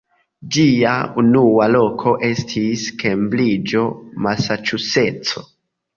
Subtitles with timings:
[0.55, 3.87] Ĝia unua loko estis Kembriĝo,
[4.29, 5.45] Masaĉuseco.